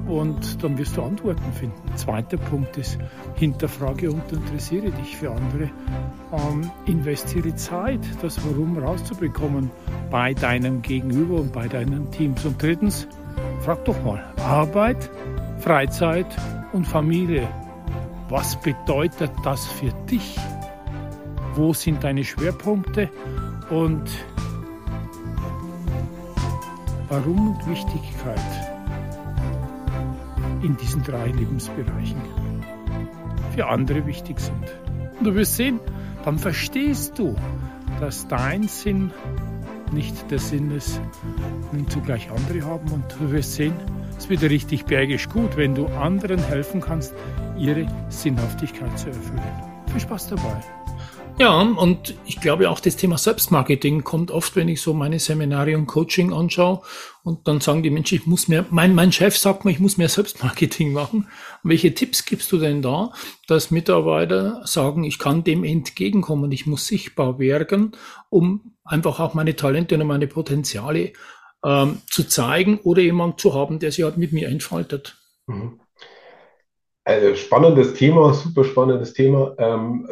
[0.07, 1.75] und dann wirst du Antworten finden.
[1.97, 2.97] Zweiter Punkt ist,
[3.35, 5.71] hinterfrage und interessiere dich für andere,
[6.31, 9.69] ähm, investiere Zeit, das Warum rauszubekommen
[10.09, 12.45] bei deinem Gegenüber und bei deinen Teams.
[12.45, 13.09] Und drittens,
[13.59, 15.11] frag doch mal, Arbeit,
[15.59, 16.27] Freizeit
[16.71, 17.45] und Familie,
[18.29, 20.39] was bedeutet das für dich?
[21.55, 23.09] Wo sind deine Schwerpunkte
[23.69, 24.03] und
[27.09, 28.39] warum und Wichtigkeit
[30.61, 32.21] in diesen drei Lebensbereichen
[33.53, 34.63] für andere wichtig sind.
[35.19, 35.79] Und du wirst sehen,
[36.25, 37.35] dann verstehst du,
[37.99, 39.11] dass dein Sinn
[39.91, 40.99] nicht der Sinn ist,
[41.71, 42.91] den zugleich andere haben.
[42.91, 43.73] Und du wirst sehen,
[44.17, 47.13] es wird richtig bergisch gut, wenn du anderen helfen kannst,
[47.57, 49.41] ihre Sinnhaftigkeit zu erfüllen.
[49.91, 50.82] Viel Spaß dabei!
[51.39, 55.75] Ja, und ich glaube auch das Thema Selbstmarketing kommt oft, wenn ich so meine Seminare
[55.75, 56.81] und Coaching anschaue
[57.23, 59.97] und dann sagen die Menschen, ich muss mehr, mein, mein Chef sagt mir, ich muss
[59.97, 61.27] mehr Selbstmarketing machen.
[61.63, 63.11] Welche Tipps gibst du denn da,
[63.47, 67.93] dass Mitarbeiter sagen, ich kann dem entgegenkommen, ich muss sichtbar werden,
[68.29, 71.13] um einfach auch meine Talente und meine Potenziale
[71.65, 75.17] ähm, zu zeigen oder jemand zu haben, der sich halt mit mir entfaltet?
[75.47, 75.79] Mhm.
[77.05, 79.55] Also spannendes Thema, super spannendes Thema.
[79.57, 80.07] Ähm,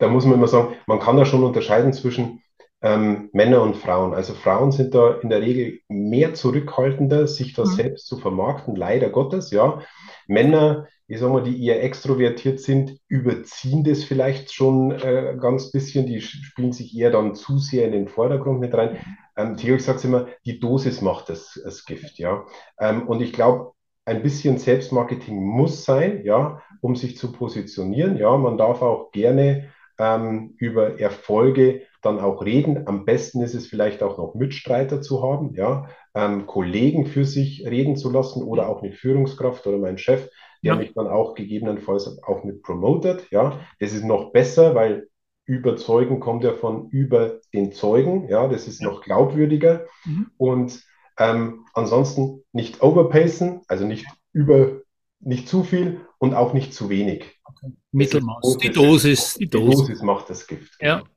[0.00, 2.42] da muss man immer sagen, man kann da schon unterscheiden zwischen
[2.82, 4.14] ähm, Männer und Frauen.
[4.14, 7.74] Also Frauen sind da in der Regel mehr zurückhaltender, sich das mhm.
[7.74, 9.80] selbst zu vermarkten, leider Gottes, ja.
[10.26, 16.06] Männer, ich sag mal, die eher extrovertiert sind, überziehen das vielleicht schon äh, ganz bisschen,
[16.06, 18.96] die spielen sich eher dann zu sehr in den Vordergrund mit rein.
[19.36, 22.46] Ähm, Theo, ich sag's immer, die Dosis macht das, das Gift, ja.
[22.78, 23.72] Ähm, und ich glaube,
[24.06, 28.16] ein bisschen Selbstmarketing muss sein, ja, um sich zu positionieren.
[28.16, 29.68] Ja, man darf auch gerne
[30.00, 32.88] ähm, über Erfolge dann auch reden.
[32.88, 37.66] Am besten ist es vielleicht auch noch Mitstreiter zu haben, ja, ähm, Kollegen für sich
[37.66, 40.28] reden zu lassen oder auch eine Führungskraft oder mein Chef,
[40.64, 40.76] der ja.
[40.76, 43.60] mich dann auch gegebenenfalls auch mit promotet, ja.
[43.78, 45.08] Das ist noch besser, weil
[45.44, 50.30] überzeugen kommt ja von über den Zeugen, ja, das ist noch glaubwürdiger mhm.
[50.38, 50.82] und
[51.18, 54.79] ähm, ansonsten nicht overpacen, also nicht über,
[55.20, 57.24] nicht zu viel und auch nicht zu wenig.
[57.92, 58.58] Mittelmaß.
[58.62, 59.70] Die Dosis, die Dosis.
[59.70, 60.72] Die Dosis macht das Gift.
[60.80, 60.98] Ja.
[60.98, 61.10] Genau.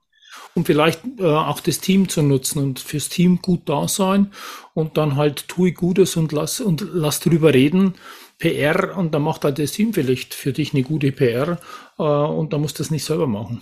[0.55, 4.31] Und vielleicht äh, auch das Team zu nutzen und fürs Team gut da sein
[4.75, 7.95] und dann halt tue Gutes und lass, und lass drüber reden.
[8.37, 11.57] PR und dann macht halt das Team vielleicht für dich eine gute PR
[11.97, 13.61] äh, und dann musst du das nicht selber machen.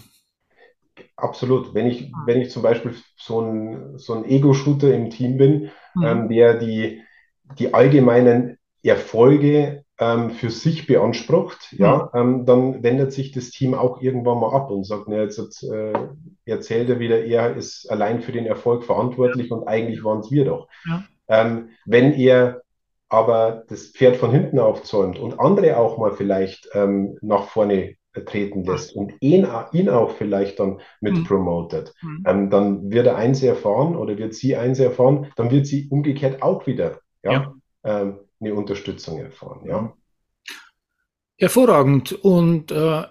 [1.15, 1.73] Absolut.
[1.73, 6.03] Wenn ich, wenn ich zum Beispiel so ein, so ein Ego-Shooter im Team bin, mhm.
[6.03, 7.01] ähm, der die,
[7.57, 13.75] die allgemeinen Erfolge ähm, für sich beansprucht, ja, ja ähm, dann wendet sich das Team
[13.75, 15.93] auch irgendwann mal ab und sagt, na, jetzt äh,
[16.43, 20.45] erzählt er wieder, er ist allein für den Erfolg verantwortlich und eigentlich waren es wir
[20.45, 20.67] doch.
[20.85, 21.03] Ja.
[21.27, 22.63] Ähm, wenn er
[23.09, 28.63] aber das Pferd von hinten aufzäumt und andere auch mal vielleicht ähm, nach vorne treten
[28.63, 31.23] lässt und ihn, ihn auch vielleicht dann mit mhm.
[31.25, 32.23] promotet, mhm.
[32.25, 36.41] Ähm, dann wird er eins erfahren oder wird sie eins erfahren, dann wird sie umgekehrt
[36.41, 37.53] auch wieder ja, ja.
[37.83, 39.65] Ähm, eine Unterstützung erfahren.
[39.65, 39.93] Ja.
[41.37, 42.11] Hervorragend.
[42.11, 43.03] Und äh,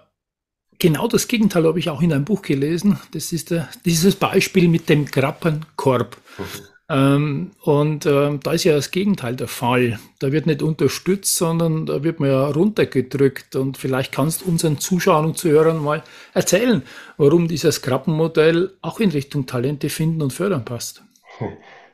[0.79, 2.99] genau das Gegenteil habe ich auch in einem Buch gelesen.
[3.13, 6.17] Das ist der, dieses Beispiel mit dem Krappenkorb.
[6.37, 6.43] Mhm.
[6.91, 9.97] Ähm, und ähm, da ist ja das Gegenteil der Fall.
[10.19, 13.55] Da wird nicht unterstützt, sondern da wird man ja runtergedrückt.
[13.55, 16.83] Und vielleicht kannst du unseren Zuschauern und Zuhörern mal erzählen,
[17.15, 21.03] warum dieses Krabbenmodell auch in Richtung Talente finden und fördern passt.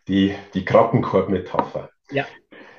[0.08, 1.90] Die, die Krabbenkorb-Metapher.
[2.12, 2.26] Ja.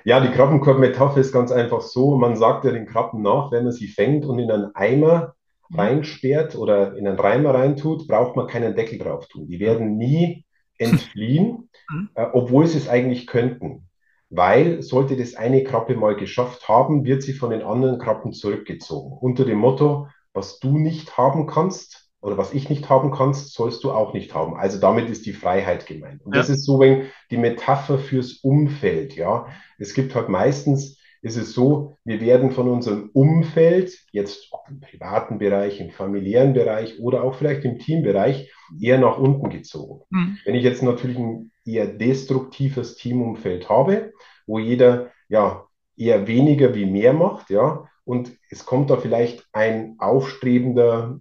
[0.05, 2.17] Ja, die Krabbenkorb-Metapher ist ganz einfach so.
[2.17, 5.35] Man sagt ja den Krabben nach, wenn man sie fängt und in einen Eimer
[5.69, 5.81] mhm.
[5.81, 9.47] reinsperrt oder in einen Reimer reintut, braucht man keinen Deckel drauf tun.
[9.47, 10.45] Die werden nie
[10.79, 12.11] entfliehen, mhm.
[12.15, 13.89] äh, obwohl sie es eigentlich könnten.
[14.31, 19.17] Weil sollte das eine Krabbe mal geschafft haben, wird sie von den anderen Krabben zurückgezogen.
[19.19, 23.85] Unter dem Motto, was du nicht haben kannst oder was ich nicht haben kannst, sollst
[23.85, 24.57] du auch nicht haben.
[24.57, 26.25] Also damit ist die Freiheit gemeint.
[26.25, 26.41] Und ja.
[26.41, 29.15] das ist so wenn die Metapher fürs Umfeld.
[29.15, 29.47] Ja,
[29.79, 35.39] es gibt halt meistens ist es so, wir werden von unserem Umfeld, jetzt im privaten
[35.39, 40.03] Bereich, im familiären Bereich oder auch vielleicht im Teambereich, eher nach unten gezogen.
[40.11, 40.39] Mhm.
[40.45, 44.13] Wenn ich jetzt natürlich ein eher destruktives Teamumfeld habe,
[44.47, 49.97] wo jeder ja eher weniger wie mehr macht, ja, und es kommt da vielleicht ein
[49.99, 51.19] aufstrebender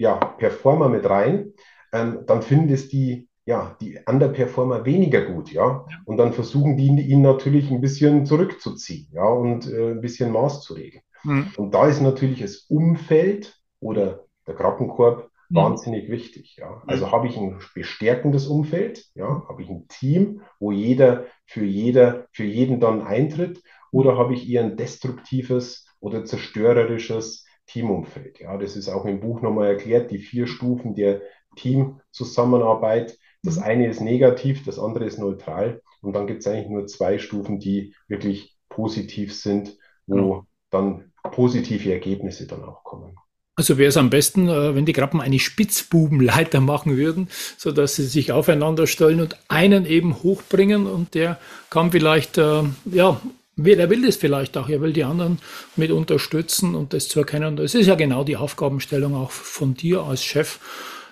[0.00, 1.52] ja, Performer mit rein,
[1.92, 5.84] ähm, dann finden es die ja, die Underperformer weniger gut, ja.
[6.04, 10.62] Und dann versuchen die ihn natürlich ein bisschen zurückzuziehen, ja, und äh, ein bisschen Maß
[10.62, 11.02] zu regeln.
[11.24, 11.48] Mhm.
[11.56, 15.56] Und da ist natürlich das Umfeld oder der Krabbenkorb mhm.
[15.56, 16.82] wahnsinnig wichtig, ja.
[16.86, 22.26] Also habe ich ein bestärkendes Umfeld, ja, habe ich ein Team, wo jeder für jeder,
[22.32, 28.40] für jeden dann eintritt, oder habe ich eher ein destruktives oder zerstörerisches Teamumfeld.
[28.40, 31.22] Ja, das ist auch im Buch nochmal erklärt, die vier Stufen der
[31.56, 33.18] Teamzusammenarbeit.
[33.42, 33.62] Das mhm.
[33.62, 35.82] eine ist negativ, das andere ist neutral.
[36.02, 41.92] Und dann gibt es eigentlich nur zwei Stufen, die wirklich positiv sind, wo dann positive
[41.92, 43.16] Ergebnisse dann auch kommen.
[43.56, 47.28] Also wäre es am besten, äh, wenn die Krabben eine Spitzbubenleiter machen würden,
[47.58, 53.20] sodass sie sich aufeinander stellen und einen eben hochbringen und der kann vielleicht, äh, ja,
[53.64, 55.38] wer will das vielleicht auch, er will die anderen
[55.76, 57.56] mit unterstützen und das zu erkennen.
[57.56, 60.58] Das ist ja genau die Aufgabenstellung auch von dir als Chef,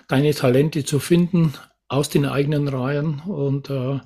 [0.07, 1.53] deine Talente zu finden,
[1.89, 3.99] aus den eigenen Reihen und äh,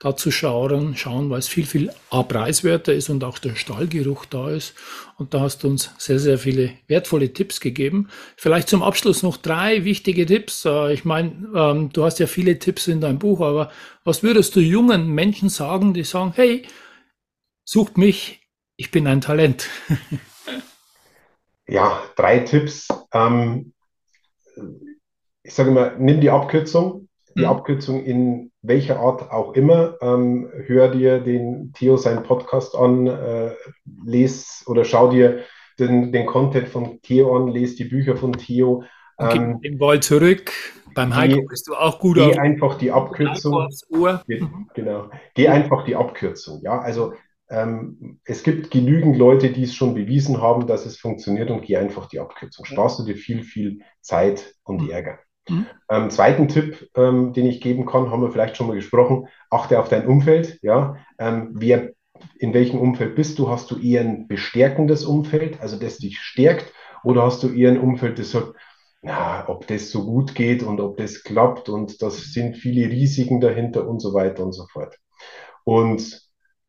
[0.00, 4.50] dazu schauen, schauen, weil es viel, viel A, preiswerter ist und auch der Stallgeruch da
[4.50, 4.74] ist.
[5.16, 8.08] Und da hast du uns sehr, sehr viele wertvolle Tipps gegeben.
[8.36, 10.64] Vielleicht zum Abschluss noch drei wichtige Tipps.
[10.64, 13.70] Äh, ich meine, ähm, du hast ja viele Tipps in deinem Buch, aber
[14.04, 16.62] was würdest du jungen Menschen sagen, die sagen, hey,
[17.68, 18.40] sucht mich,
[18.76, 19.68] ich bin ein Talent?
[21.68, 22.88] ja, drei Tipps.
[23.12, 23.72] Ähm,
[25.42, 27.50] ich sage mal, nimm die Abkürzung die mhm.
[27.50, 29.96] Abkürzung in welcher Art auch immer.
[30.00, 33.52] Ähm, hör dir den Theo seinen Podcast an, äh,
[34.04, 35.44] les oder schau dir
[35.78, 38.82] den, den Content von Theo an, les die Bücher von Theo.
[39.20, 40.52] Ähm, den Ball zurück.
[40.94, 42.38] Beim Heiko bist du auch gut Geh auf.
[42.38, 43.68] einfach die Abkürzung.
[44.26, 44.68] Geh, mhm.
[44.74, 45.10] Genau.
[45.34, 46.60] Geh einfach die Abkürzung.
[46.62, 47.12] Ja, also
[47.50, 51.76] ähm, es gibt genügend Leute, die es schon bewiesen haben, dass es funktioniert und geh
[51.76, 52.64] einfach die Abkürzung.
[52.64, 54.90] Sparst du dir viel, viel Zeit und mhm.
[54.90, 55.18] Ärger.
[55.48, 55.66] Mhm.
[55.90, 59.80] Ähm, zweiten Tipp, ähm, den ich geben kann, haben wir vielleicht schon mal gesprochen, achte
[59.80, 60.58] auf dein Umfeld.
[60.62, 60.96] Ja?
[61.18, 61.92] Ähm, wer,
[62.38, 63.48] in welchem Umfeld bist du?
[63.48, 67.80] Hast du eher ein bestärkendes Umfeld, also das dich stärkt, oder hast du eher ein
[67.80, 68.54] Umfeld, das sagt,
[69.00, 73.40] na, ob das so gut geht und ob das klappt und das sind viele Risiken
[73.40, 74.96] dahinter und so weiter und so fort.
[75.64, 76.27] Und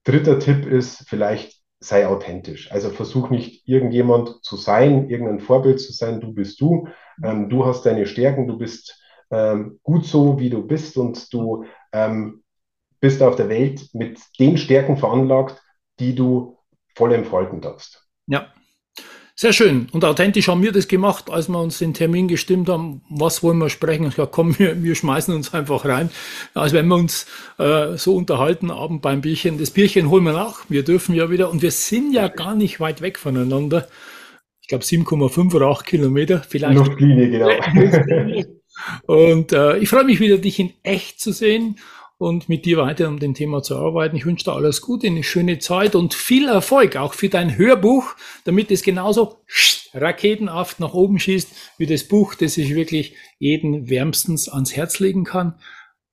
[0.10, 2.72] dritter Tipp ist vielleicht sei authentisch.
[2.72, 6.20] Also versuch nicht irgendjemand zu sein, irgendein Vorbild zu sein.
[6.20, 6.88] Du bist du.
[7.24, 8.48] Ähm, du hast deine Stärken.
[8.48, 12.44] Du bist ähm, gut so, wie du bist und du ähm,
[13.00, 15.62] bist auf der Welt mit den Stärken veranlagt,
[16.00, 16.58] die du
[16.96, 18.06] voll entfalten darfst.
[18.28, 18.52] Ja,
[19.40, 19.88] sehr schön.
[19.94, 23.58] Und authentisch haben wir das gemacht, als wir uns den Termin gestimmt haben, was wollen
[23.60, 24.04] wir sprechen.
[24.08, 26.10] Ich gesagt, komm, wir, wir schmeißen uns einfach rein.
[26.54, 27.26] Also wenn wir uns
[27.58, 30.66] äh, so unterhalten, abend beim Bierchen, das Bierchen holen wir nach.
[30.68, 33.88] Wir dürfen ja wieder, und wir sind ja gar nicht weit weg voneinander.
[34.60, 36.78] Ich glaube 7,5 oder 8 Kilometer vielleicht.
[36.78, 37.50] Luftlinie, genau.
[39.06, 41.80] und äh, ich freue mich wieder, dich in echt zu sehen
[42.20, 44.18] und mit dir weiter um dem Thema zu arbeiten.
[44.18, 48.14] Ich wünsche dir alles Gute, eine schöne Zeit und viel Erfolg auch für dein Hörbuch,
[48.44, 49.38] damit es genauso
[49.94, 55.24] raketenhaft nach oben schießt wie das Buch, das ich wirklich jeden wärmstens ans Herz legen
[55.24, 55.56] kann.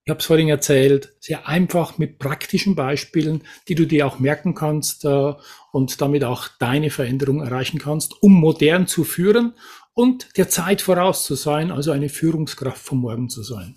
[0.04, 4.54] ich habe es vorhin erzählt, sehr einfach mit praktischen Beispielen, die du dir auch merken
[4.54, 5.32] kannst äh,
[5.72, 9.54] und damit auch deine Veränderung erreichen kannst, um modern zu führen
[9.92, 13.74] und der Zeit voraus zu sein, also eine Führungskraft vom Morgen zu sein.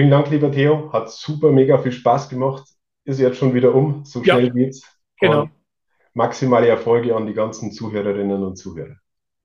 [0.00, 0.90] Vielen Dank, lieber Theo.
[0.94, 2.66] Hat super mega viel Spaß gemacht.
[3.04, 4.02] Ist jetzt schon wieder um.
[4.06, 4.82] So schnell ja, geht's.
[5.20, 5.42] Genau.
[5.42, 5.50] Und
[6.14, 8.96] maximale Erfolge an die ganzen Zuhörerinnen und Zuhörer.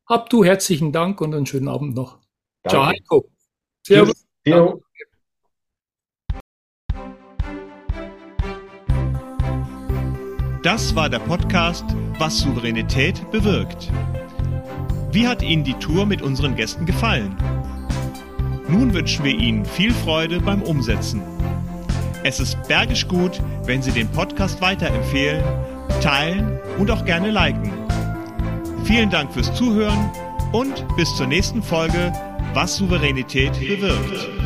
[0.08, 2.20] Hab du herzlichen Dank und einen schönen Abend noch.
[2.64, 2.70] Danke.
[2.70, 3.30] Ciao, Heiko.
[3.86, 4.26] Servus.
[4.46, 4.82] Theo.
[10.64, 11.84] Das war der Podcast
[12.18, 13.92] Was Souveränität bewirkt.
[15.12, 17.36] Wie hat Ihnen die Tour mit unseren Gästen gefallen?
[18.68, 21.22] Nun wünschen wir Ihnen viel Freude beim Umsetzen.
[22.24, 25.44] Es ist bergisch gut, wenn Sie den Podcast weiterempfehlen,
[26.02, 27.72] teilen und auch gerne liken.
[28.84, 30.10] Vielen Dank fürs Zuhören
[30.52, 32.12] und bis zur nächsten Folge
[32.54, 34.45] Was Souveränität bewirkt.